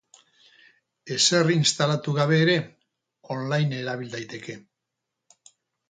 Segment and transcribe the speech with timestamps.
[1.15, 2.57] Ezer instalatu gabe ere,
[3.39, 4.61] online erabil daiteke.